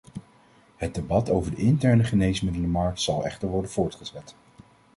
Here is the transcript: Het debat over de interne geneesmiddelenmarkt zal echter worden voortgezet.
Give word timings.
Het 0.75 0.95
debat 0.95 1.29
over 1.29 1.51
de 1.55 1.61
interne 1.61 2.03
geneesmiddelenmarkt 2.03 3.01
zal 3.01 3.25
echter 3.25 3.49
worden 3.49 3.71
voortgezet. 3.71 4.35